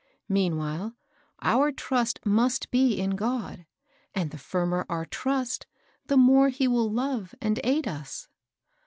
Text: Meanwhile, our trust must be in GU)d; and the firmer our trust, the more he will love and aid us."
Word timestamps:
Meanwhile, 0.27 0.95
our 1.43 1.71
trust 1.71 2.25
must 2.25 2.71
be 2.71 2.99
in 2.99 3.15
GU)d; 3.15 3.67
and 4.15 4.31
the 4.31 4.39
firmer 4.39 4.83
our 4.89 5.05
trust, 5.05 5.67
the 6.07 6.17
more 6.17 6.49
he 6.49 6.67
will 6.67 6.89
love 6.91 7.35
and 7.39 7.59
aid 7.63 7.87
us." 7.87 8.27